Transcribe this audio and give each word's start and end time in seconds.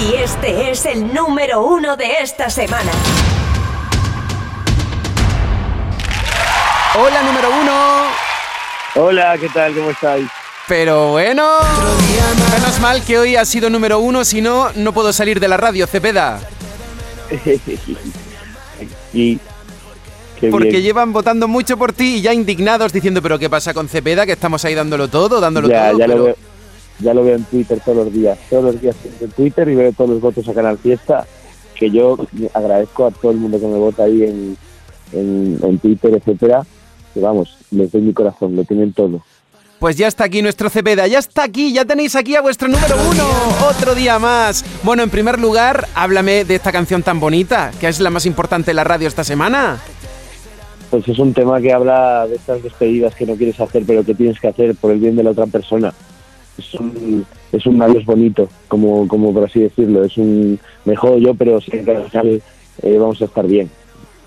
Y 0.00 0.14
este 0.14 0.70
es 0.70 0.86
el 0.86 1.12
número 1.12 1.64
uno 1.66 1.96
de 1.96 2.06
esta 2.20 2.48
semana. 2.50 2.92
Hola, 7.00 7.22
número 7.22 7.48
uno. 7.60 8.04
Hola, 8.94 9.36
¿qué 9.38 9.48
tal? 9.48 9.74
¿Cómo 9.74 9.90
estáis? 9.90 10.28
Pero 10.68 11.12
bueno, 11.12 11.48
menos 12.52 12.78
mal 12.80 13.02
que 13.02 13.18
hoy 13.18 13.36
ha 13.36 13.44
sido 13.44 13.70
número 13.70 13.98
uno, 14.00 14.24
si 14.24 14.40
no, 14.42 14.70
no 14.74 14.92
puedo 14.92 15.12
salir 15.12 15.40
de 15.40 15.48
la 15.48 15.56
radio, 15.56 15.86
Cepeda. 15.86 16.40
qué 19.12 19.38
Porque 20.50 20.68
bien. 20.68 20.82
llevan 20.82 21.12
votando 21.12 21.48
mucho 21.48 21.76
por 21.78 21.92
ti 21.94 22.16
y 22.16 22.20
ya 22.20 22.32
indignados 22.34 22.92
diciendo, 22.92 23.22
pero 23.22 23.38
¿qué 23.38 23.48
pasa 23.48 23.72
con 23.72 23.88
Cepeda? 23.88 24.26
Que 24.26 24.32
estamos 24.32 24.62
ahí 24.64 24.74
dándolo 24.74 25.08
todo, 25.08 25.40
dándolo 25.40 25.68
ya, 25.68 25.88
todo. 25.90 25.98
ya, 25.98 26.06
pero- 26.06 26.18
lo 26.18 26.24
veo, 26.24 26.36
ya 27.00 27.14
lo 27.14 27.24
veo 27.24 27.36
en 27.36 27.44
Twitter 27.44 27.80
todos 27.84 28.04
los 28.04 28.12
días. 28.12 28.38
Todos 28.50 28.64
los 28.64 28.80
días 28.80 28.96
en 29.20 29.30
Twitter 29.30 29.68
y 29.68 29.74
veo 29.74 29.92
todos 29.92 30.10
los 30.10 30.20
votos 30.20 30.48
a 30.48 30.54
Canal 30.54 30.78
Fiesta. 30.78 31.26
Que 31.74 31.90
yo 31.90 32.16
agradezco 32.54 33.06
a 33.06 33.10
todo 33.10 33.30
el 33.30 33.38
mundo 33.38 33.60
que 33.60 33.66
me 33.66 33.78
vota 33.78 34.04
ahí 34.04 34.24
en, 34.24 34.56
en, 35.12 35.58
en 35.62 35.78
Twitter, 35.78 36.14
etcétera. 36.14 36.66
Que 37.14 37.20
vamos, 37.20 37.56
les 37.70 37.90
doy 37.92 38.02
mi 38.02 38.12
corazón, 38.12 38.56
lo 38.56 38.64
tienen 38.64 38.92
todo. 38.92 39.22
Pues 39.78 39.96
ya 39.96 40.08
está 40.08 40.24
aquí 40.24 40.42
nuestro 40.42 40.70
Cepeda, 40.70 41.06
ya 41.06 41.20
está 41.20 41.44
aquí, 41.44 41.72
ya 41.72 41.84
tenéis 41.84 42.16
aquí 42.16 42.34
a 42.34 42.40
vuestro 42.40 42.66
número 42.66 42.96
uno, 43.08 43.24
otro 43.70 43.94
día 43.94 44.18
más. 44.18 44.64
Bueno, 44.82 45.04
en 45.04 45.10
primer 45.10 45.38
lugar, 45.38 45.86
háblame 45.94 46.44
de 46.44 46.56
esta 46.56 46.72
canción 46.72 47.04
tan 47.04 47.20
bonita, 47.20 47.70
que 47.78 47.86
es 47.86 48.00
la 48.00 48.10
más 48.10 48.26
importante 48.26 48.72
de 48.72 48.74
la 48.74 48.82
radio 48.82 49.06
esta 49.06 49.22
semana. 49.22 49.78
Pues 50.90 51.06
es 51.06 51.18
un 51.20 51.32
tema 51.32 51.60
que 51.60 51.72
habla 51.72 52.26
de 52.26 52.34
estas 52.34 52.60
despedidas 52.60 53.14
que 53.14 53.24
no 53.24 53.36
quieres 53.36 53.60
hacer, 53.60 53.84
pero 53.86 54.04
que 54.04 54.16
tienes 54.16 54.40
que 54.40 54.48
hacer 54.48 54.74
por 54.74 54.90
el 54.90 54.98
bien 54.98 55.14
de 55.14 55.22
la 55.22 55.30
otra 55.30 55.46
persona. 55.46 55.94
Es 56.58 56.74
un, 56.74 57.24
es 57.52 57.66
un 57.66 57.80
adiós 57.80 58.04
bonito, 58.04 58.48
como, 58.68 59.06
como 59.08 59.32
por 59.32 59.44
así 59.44 59.60
decirlo. 59.60 60.04
Es 60.04 60.16
un 60.18 60.58
me 60.84 60.96
jodo 60.96 61.18
yo, 61.18 61.34
pero 61.34 61.58
que 61.60 61.78
al 61.90 62.10
final 62.10 62.42
eh, 62.82 62.96
vamos 62.98 63.22
a 63.22 63.26
estar 63.26 63.46
bien, 63.46 63.70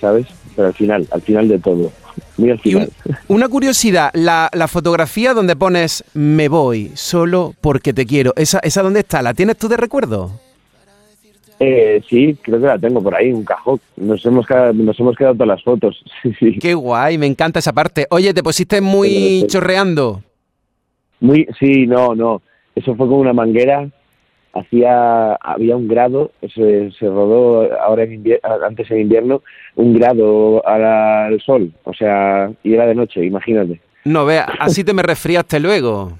¿sabes? 0.00 0.26
Pero 0.54 0.68
al 0.68 0.74
final, 0.74 1.08
al 1.10 1.22
final 1.22 1.48
de 1.48 1.58
todo. 1.58 1.90
Muy 2.36 2.50
al 2.50 2.56
un- 2.56 2.60
final. 2.62 2.90
una 3.28 3.48
curiosidad, 3.48 4.10
la, 4.14 4.48
la 4.52 4.68
fotografía 4.68 5.32
donde 5.34 5.56
pones 5.56 6.04
me 6.14 6.48
voy 6.48 6.92
solo 6.94 7.54
porque 7.60 7.92
te 7.94 8.04
quiero, 8.06 8.32
¿esa, 8.36 8.58
¿esa 8.60 8.82
dónde 8.82 9.00
está? 9.00 9.22
¿La 9.22 9.34
tienes 9.34 9.56
tú 9.56 9.68
de 9.68 9.76
recuerdo? 9.78 10.30
Eh, 11.60 12.02
sí, 12.10 12.36
creo 12.42 12.60
que 12.60 12.66
la 12.66 12.78
tengo 12.78 13.00
por 13.02 13.14
ahí, 13.14 13.32
un 13.32 13.44
cajón. 13.44 13.80
Nos 13.96 14.24
hemos, 14.26 14.46
quedado, 14.46 14.72
nos 14.72 14.98
hemos 14.98 15.16
quedado 15.16 15.34
todas 15.34 15.48
las 15.48 15.62
fotos. 15.62 16.02
Qué 16.60 16.74
guay, 16.74 17.18
me 17.18 17.26
encanta 17.26 17.60
esa 17.60 17.72
parte. 17.72 18.06
Oye, 18.10 18.34
te 18.34 18.42
pusiste 18.42 18.80
muy 18.80 19.44
chorreando. 19.48 20.22
Muy, 21.22 21.46
sí, 21.58 21.86
no, 21.86 22.14
no. 22.14 22.42
Eso 22.74 22.94
fue 22.94 23.06
con 23.08 23.18
una 23.18 23.32
manguera. 23.32 23.88
Hacía, 24.54 25.34
había 25.36 25.76
un 25.76 25.88
grado, 25.88 26.32
se, 26.54 26.90
se 26.90 27.06
rodó 27.06 27.70
ahora 27.80 28.02
en 28.02 28.22
invier- 28.22 28.40
antes 28.66 28.90
en 28.90 29.00
invierno, 29.00 29.40
un 29.76 29.94
grado 29.94 30.62
al 30.66 31.40
sol. 31.40 31.72
O 31.84 31.94
sea, 31.94 32.52
y 32.62 32.74
era 32.74 32.84
de 32.86 32.94
noche, 32.94 33.24
imagínate. 33.24 33.80
No, 34.04 34.26
vea, 34.26 34.46
así 34.58 34.84
te 34.84 34.92
me 34.92 35.02
resfriaste 35.02 35.58
luego. 35.58 36.12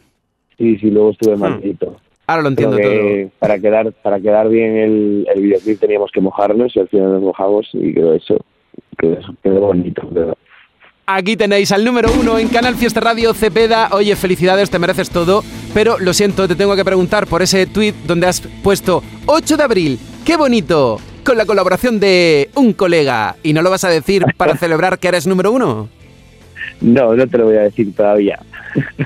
Sí, 0.57 0.79
sí, 0.79 0.91
luego 0.91 1.11
estuve 1.11 1.37
Hmm. 1.37 1.41
malito. 1.41 1.97
Ahora 2.27 2.43
lo 2.43 2.49
entiendo 2.49 2.77
que 2.79 3.29
todo. 3.33 3.39
para 3.41 3.59
quedar, 3.59 3.93
para 3.93 4.19
quedar 4.21 4.49
bien 4.49 4.77
el, 4.77 5.29
el 5.35 5.43
videoclip 5.43 5.81
teníamos 5.81 6.11
que 6.11 6.21
mojarnos 6.23 6.75
y 6.75 6.81
al 6.81 6.89
final 6.89 7.13
nos 7.13 7.23
mojamos 7.23 7.69
y 7.75 7.93
quedó 7.93 8.15
eso. 8.15 8.39
Quedó, 8.97 9.19
quedó 9.43 9.61
bonito, 9.61 10.09
pero 10.15 10.35
Aquí 11.07 11.37
tenéis 11.37 11.73
al 11.73 11.85
número 11.85 12.13
uno 12.13 12.39
en 12.39 12.47
Canal 12.47 12.77
Fiesta 12.77 13.01
Radio 13.01 13.35
Cepeda. 13.35 13.89
Oye, 13.91 14.15
felicidades, 14.15 14.71
te 14.71 14.79
mereces 14.79 15.11
todo. 15.11 15.43
Pero 15.75 15.99
lo 15.99 16.15
siento, 16.15 16.47
te 16.47 16.55
tengo 16.55 16.77
que 16.77 16.85
preguntar 16.85 17.27
por 17.27 17.43
ese 17.43 17.67
tweet 17.67 17.95
donde 18.07 18.29
has 18.29 18.41
puesto 18.41 19.03
8 19.27 19.57
de 19.57 19.63
abril. 19.65 19.99
¡Qué 20.25 20.37
bonito! 20.37 21.01
Con 21.25 21.37
la 21.37 21.45
colaboración 21.45 21.99
de 21.99 22.51
un 22.55 22.73
colega. 22.73 23.35
¿Y 23.43 23.53
no 23.53 23.63
lo 23.63 23.71
vas 23.71 23.83
a 23.83 23.89
decir 23.89 24.25
para 24.37 24.57
celebrar 24.57 25.01
que 25.01 25.09
eres 25.09 25.27
número 25.27 25.51
uno? 25.51 25.89
No, 26.81 27.17
no 27.17 27.27
te 27.27 27.37
lo 27.37 27.47
voy 27.47 27.57
a 27.57 27.63
decir 27.63 27.93
todavía. 27.95 28.39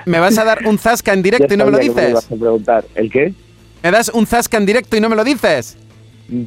¿Me 0.05 0.19
vas 0.19 0.37
a 0.37 0.45
dar 0.45 0.67
un 0.67 0.79
zasca 0.79 1.15
en 1.15 1.23
directo 1.23 1.55
y 1.55 1.56
no 1.56 1.65
me 1.65 1.71
lo 1.71 1.79
que 1.79 1.91
me 1.91 2.06
dices? 2.09 2.31
a 2.31 2.37
preguntar. 2.37 2.85
¿El 2.95 3.11
qué? 3.11 3.33
¿Me 3.83 3.91
das 3.91 4.11
un 4.11 4.27
zasca 4.27 4.59
en 4.59 4.67
directo 4.67 4.99
y 4.99 5.01
no 5.01 5.09
me 5.09 5.17
lo 5.17 5.25
dices? 5.25 5.79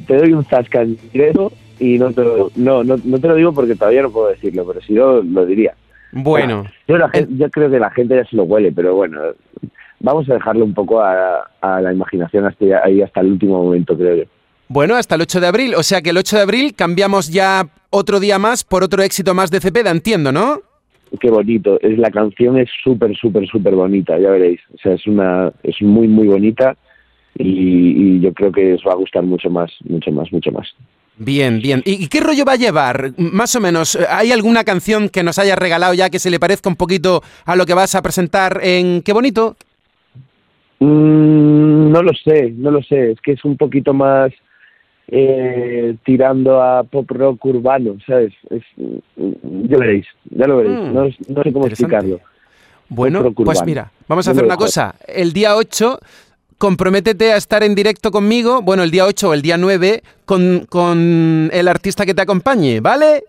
Te 0.06 0.16
doy 0.16 0.32
un 0.32 0.44
zasca 0.44 0.82
en 0.82 0.96
directo 1.12 1.52
y 1.80 1.98
no 1.98 2.12
te, 2.12 2.22
lo, 2.22 2.50
no, 2.56 2.84
no, 2.84 2.96
no 3.02 3.18
te 3.18 3.26
lo 3.28 3.34
digo 3.34 3.52
porque 3.52 3.74
todavía 3.74 4.02
no 4.02 4.10
puedo 4.12 4.28
decirlo, 4.28 4.64
pero 4.66 4.80
si 4.82 4.92
no, 4.92 5.22
lo 5.22 5.44
diría. 5.46 5.74
Bueno, 6.12 6.64
Yo, 6.86 6.96
la 6.98 7.08
gen- 7.08 7.36
yo 7.38 7.50
creo 7.50 7.70
que 7.70 7.78
la 7.78 7.90
gente 7.90 8.14
ya 8.16 8.24
se 8.24 8.36
lo 8.36 8.44
huele, 8.44 8.70
pero 8.72 8.94
bueno, 8.94 9.20
vamos 10.00 10.28
a 10.30 10.34
dejarlo 10.34 10.64
un 10.64 10.74
poco 10.74 11.00
a, 11.00 11.48
a 11.60 11.80
la 11.80 11.92
imaginación 11.92 12.44
hasta 12.46 12.64
ahí 12.84 13.00
hasta 13.02 13.20
el 13.20 13.32
último 13.32 13.62
momento, 13.64 13.96
creo 13.96 14.16
yo. 14.16 14.24
bueno, 14.68 14.96
hasta 14.96 15.14
el 15.14 15.22
8 15.22 15.40
de 15.40 15.46
abril. 15.46 15.74
O 15.76 15.82
sea 15.82 16.02
que 16.02 16.10
el 16.10 16.16
8 16.18 16.36
de 16.36 16.42
abril 16.42 16.74
cambiamos 16.74 17.28
ya 17.32 17.68
otro 17.90 18.20
día 18.20 18.38
más 18.38 18.64
por 18.64 18.82
otro 18.82 19.02
éxito 19.02 19.34
más 19.34 19.50
de 19.50 19.60
Cepeda, 19.60 19.90
entiendo, 19.90 20.32
¿no? 20.32 20.60
Qué 21.20 21.28
bonito. 21.30 21.78
Es 21.80 21.98
la 21.98 22.10
canción 22.10 22.56
es 22.58 22.68
súper, 22.84 23.16
súper, 23.16 23.46
súper 23.48 23.74
bonita, 23.74 24.16
ya 24.18 24.30
veréis. 24.30 24.60
O 24.74 24.78
sea, 24.78 24.92
es 24.94 25.06
una, 25.06 25.52
es 25.62 25.80
muy, 25.82 26.06
muy 26.08 26.26
bonita 26.28 26.76
y, 27.36 28.16
y 28.16 28.20
yo 28.20 28.32
creo 28.32 28.52
que 28.52 28.74
os 28.74 28.82
va 28.86 28.92
a 28.92 28.96
gustar 28.96 29.22
mucho 29.24 29.48
más, 29.50 29.70
mucho 29.88 30.10
más, 30.12 30.32
mucho 30.32 30.50
más. 30.52 30.68
Bien, 31.22 31.60
bien. 31.60 31.82
¿Y, 31.84 32.04
y 32.04 32.08
qué 32.08 32.20
rollo 32.20 32.46
va 32.46 32.52
a 32.52 32.56
llevar? 32.56 33.12
Más 33.18 33.54
o 33.54 33.60
menos, 33.60 33.98
¿hay 34.08 34.32
alguna 34.32 34.64
canción 34.64 35.10
que 35.10 35.22
nos 35.22 35.38
hayas 35.38 35.58
regalado 35.58 35.92
ya 35.92 36.08
que 36.08 36.18
se 36.18 36.30
le 36.30 36.40
parezca 36.40 36.70
un 36.70 36.76
poquito 36.76 37.22
a 37.44 37.56
lo 37.56 37.66
que 37.66 37.74
vas 37.74 37.94
a 37.94 38.00
presentar 38.00 38.58
en 38.62 39.02
Qué 39.02 39.12
bonito? 39.12 39.54
Mm, 40.78 41.90
no 41.92 42.02
lo 42.02 42.12
sé, 42.14 42.54
no 42.56 42.70
lo 42.70 42.82
sé. 42.82 43.12
Es 43.12 43.20
que 43.20 43.32
es 43.32 43.44
un 43.44 43.58
poquito 43.58 43.92
más 43.92 44.32
eh, 45.08 45.94
tirando 46.06 46.62
a 46.62 46.84
pop 46.84 47.10
rock 47.10 47.44
urbano, 47.44 47.98
¿sabes? 48.06 48.32
Es, 48.48 48.62
ya 48.78 49.76
veréis, 49.76 50.06
ya 50.30 50.46
lo 50.46 50.56
veréis. 50.56 50.78
Mm, 50.78 50.94
no, 50.94 51.04
no 51.04 51.42
sé 51.42 51.52
cómo 51.52 51.66
explicarlo. 51.66 52.18
Bueno, 52.88 53.30
pues 53.32 53.62
mira, 53.66 53.92
vamos 54.08 54.26
a 54.26 54.30
hacer 54.30 54.44
una 54.44 54.56
cosa. 54.56 54.94
El 55.06 55.34
día 55.34 55.54
8, 55.54 56.00
comprométete 56.60 57.32
a 57.32 57.36
estar 57.38 57.62
en 57.62 57.74
directo 57.74 58.10
conmigo, 58.10 58.60
bueno, 58.60 58.82
el 58.82 58.90
día 58.90 59.06
8 59.06 59.30
o 59.30 59.34
el 59.34 59.40
día 59.40 59.56
9, 59.56 60.02
con, 60.26 60.66
con 60.68 61.48
el 61.52 61.66
artista 61.68 62.04
que 62.04 62.12
te 62.12 62.20
acompañe, 62.20 62.80
¿vale? 62.80 63.24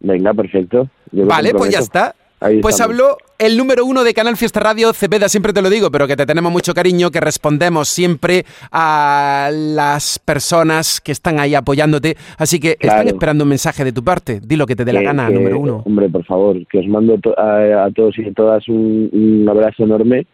Venga, 0.00 0.32
perfecto. 0.32 0.88
Yo 1.12 1.26
Vale, 1.26 1.52
pues 1.52 1.70
ya 1.70 1.78
está. 1.80 2.14
Ahí 2.40 2.60
Pues 2.60 2.74
estamos. 2.74 2.94
habló 3.00 3.16
el 3.38 3.56
número 3.56 3.84
uno 3.84 4.02
de 4.02 4.12
Canal 4.14 4.36
Fiesta 4.36 4.60
Radio, 4.60 4.92
Cepeda, 4.94 5.28
siempre 5.28 5.52
te 5.52 5.60
lo 5.62 5.68
digo, 5.70 5.90
pero 5.90 6.06
que 6.06 6.16
te 6.16 6.24
tenemos 6.26 6.50
mucho 6.52 6.72
cariño, 6.74 7.10
que 7.10 7.20
respondemos 7.20 7.88
siempre 7.88 8.44
a 8.72 9.50
las 9.52 10.18
personas 10.18 11.00
que 11.00 11.12
están 11.12 11.38
ahí 11.40 11.54
apoyándote. 11.54 12.16
Así 12.38 12.58
que 12.60 12.76
están 12.80 13.06
esperando 13.08 13.44
un 13.44 13.50
mensaje 13.50 13.84
de 13.84 13.92
tu 13.92 14.02
parte. 14.02 14.40
Di 14.42 14.56
lo 14.56 14.66
que 14.66 14.74
te 14.76 14.84
dé 14.84 14.92
la 14.92 15.02
gana, 15.02 15.28
que, 15.28 15.34
número 15.34 15.58
uno. 15.58 15.82
Hombre, 15.86 16.08
por 16.08 16.24
favor, 16.24 16.56
que 16.70 16.78
os 16.78 16.86
mando 16.86 17.18
to- 17.18 17.38
a, 17.38 17.84
a 17.84 17.90
todos 17.92 18.18
y 18.18 18.26
a 18.26 18.32
todas 18.32 18.66
un, 18.68 19.08
un 19.12 19.48
abrazo 19.48 19.84
enorme. 19.84 20.26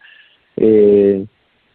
Eh, 0.57 1.25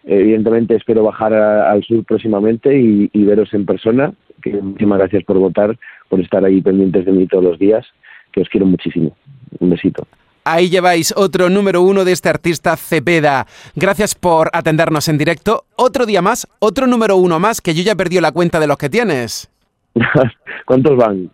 evidentemente 0.05 0.75
espero 0.75 1.03
bajar 1.03 1.33
a- 1.33 1.71
al 1.71 1.83
sur 1.83 2.03
próximamente 2.05 2.77
y, 2.79 3.09
y 3.13 3.23
veros 3.23 3.53
en 3.53 3.65
persona. 3.65 4.13
Que 4.41 4.51
muchísimas 4.53 4.99
gracias 4.99 5.23
por 5.23 5.37
votar, 5.39 5.77
por 6.09 6.19
estar 6.21 6.43
ahí 6.45 6.61
pendientes 6.61 7.05
de 7.05 7.11
mí 7.11 7.25
todos 7.27 7.43
los 7.43 7.57
días, 7.59 7.85
que 8.31 8.41
os 8.41 8.49
quiero 8.49 8.65
muchísimo. 8.65 9.15
Un 9.59 9.69
besito. 9.71 10.05
Ahí 10.43 10.69
lleváis 10.69 11.11
otro 11.17 11.49
número 11.49 11.81
uno 11.81 12.05
de 12.05 12.11
este 12.11 12.29
artista 12.29 12.77
Cepeda. 12.77 13.47
Gracias 13.75 14.13
por 14.13 14.51
atendernos 14.53 15.07
en 15.07 15.17
directo. 15.17 15.63
Otro 15.75 16.05
día 16.05 16.21
más, 16.21 16.47
otro 16.59 16.85
número 16.85 17.17
uno 17.17 17.39
más, 17.39 17.61
que 17.61 17.73
yo 17.73 17.81
ya 17.81 17.93
he 17.93 17.95
perdido 17.95 18.21
la 18.21 18.31
cuenta 18.31 18.59
de 18.59 18.67
los 18.67 18.77
que 18.77 18.89
tienes. 18.89 19.49
¿Cuántos 20.65 20.95
van? 20.97 21.31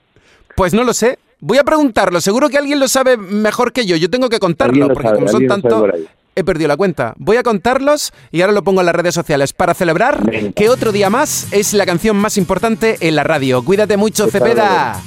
Pues 0.55 0.73
no 0.73 0.83
lo 0.85 0.93
sé. 0.93 1.17
Voy 1.41 1.57
a 1.57 1.63
preguntarlo. 1.63 2.21
Seguro 2.21 2.47
que 2.49 2.57
alguien 2.57 2.79
lo 2.79 2.87
sabe 2.87 3.17
mejor 3.17 3.73
que 3.73 3.85
yo. 3.85 3.97
Yo 3.97 4.09
tengo 4.09 4.29
que 4.29 4.39
contarlo, 4.39 4.87
porque 4.89 5.07
sabe, 5.09 5.15
como 5.17 5.27
son 5.27 5.41
alguien 5.41 5.49
he 6.35 6.43
perdido 6.43 6.67
la 6.67 6.77
cuenta. 6.77 7.13
Voy 7.17 7.37
a 7.37 7.43
contarlos 7.43 8.11
y 8.31 8.41
ahora 8.41 8.53
lo 8.53 8.63
pongo 8.63 8.81
en 8.81 8.85
las 8.85 8.95
redes 8.95 9.13
sociales 9.15 9.53
para 9.53 9.73
celebrar 9.73 10.23
Venga. 10.23 10.51
que 10.53 10.69
otro 10.69 10.91
día 10.91 11.09
más 11.09 11.47
es 11.51 11.73
la 11.73 11.85
canción 11.85 12.17
más 12.17 12.37
importante 12.37 12.97
en 13.01 13.15
la 13.15 13.23
radio. 13.23 13.63
Cuídate 13.63 13.97
mucho, 13.97 14.25
Está 14.25 14.39
Cepeda. 14.39 15.01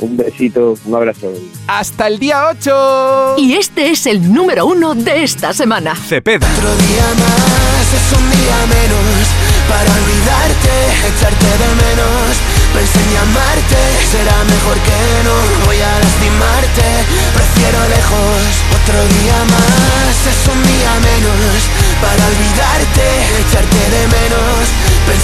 Un 0.00 0.16
besito, 0.16 0.76
un 0.86 0.94
abrazo. 0.94 1.30
Hasta 1.66 2.06
el 2.06 2.18
día 2.18 2.46
8. 2.48 3.34
Y 3.36 3.52
este 3.54 3.90
es 3.90 4.06
el 4.06 4.32
número 4.32 4.64
uno 4.66 4.94
de 4.94 5.22
esta 5.24 5.52
semana. 5.52 5.94
Cepeda. 5.94 6.48
Otro 6.56 6.74
día 6.76 7.04
más 7.18 7.92
es 7.92 8.18
un 8.18 8.30
día 8.30 8.56
menos 8.66 9.28
para 9.68 9.90
olvidarte, 9.92 10.72
echarte 11.06 11.44
de 11.44 11.68
menos. 11.84 12.36
Pensé 12.72 12.98
en 12.98 13.12
llamarte, 13.12 13.76
será 14.10 14.44
mejor 14.44 14.76
que 14.78 15.24
no 15.24 15.36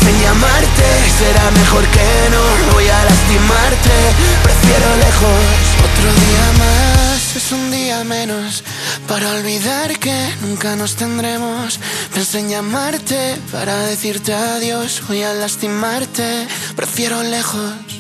en 0.09 0.21
llamarte, 0.21 0.89
será 1.19 1.51
mejor 1.51 1.85
que 1.89 2.31
no 2.31 2.73
voy 2.73 2.89
a 2.89 3.05
lastimarte. 3.05 3.97
Prefiero 4.43 4.97
lejos. 4.97 5.45
Otro 5.89 6.09
día 6.25 6.47
más. 6.59 7.37
es 7.37 7.53
un 7.53 7.71
día 7.71 8.05
menos 8.05 8.65
para 9.09 9.31
olvidar 9.31 9.99
que 9.99 10.17
nunca 10.43 10.77
nos 10.77 10.97
tendremos. 10.97 11.81
Pensé 12.13 12.41
en 12.41 12.51
llamarte 12.51 13.37
para 13.53 13.77
decirte 13.87 14.35
adiós, 14.35 15.03
voy 15.09 15.23
a 15.23 15.33
lastimarte. 15.35 16.47
Prefiero 16.77 17.23
lejos 17.23 17.96